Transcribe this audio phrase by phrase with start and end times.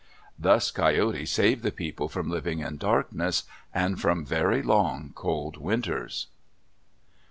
[0.39, 6.25] Thus Coyote saved the people from living in darkness, and from very long, cold winters.